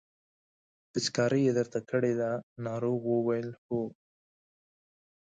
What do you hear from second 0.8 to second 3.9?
پېچکاري یې درته کړې ده ناروغ وویل هو.